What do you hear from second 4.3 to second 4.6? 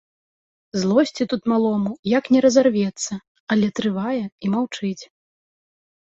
і